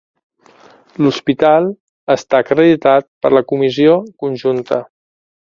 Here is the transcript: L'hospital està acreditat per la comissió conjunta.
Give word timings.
L'hospital 1.05 1.69
està 2.15 2.41
acreditat 2.45 3.09
per 3.27 3.33
la 3.39 3.45
comissió 3.53 3.97
conjunta. 4.25 4.85